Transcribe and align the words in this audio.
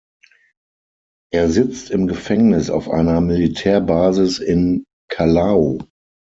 Er 1.31 1.47
sitzt 1.51 1.91
im 1.91 2.07
Gefängnis 2.07 2.71
auf 2.71 2.89
einer 2.89 3.21
Militärbasis 3.21 4.39
in 4.39 4.83
Callao. 5.11 5.77